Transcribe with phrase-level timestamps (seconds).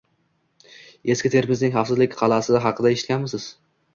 [1.15, 3.49] Eski Termizning xavfsizlik qalasi haqida eshitganmisiz?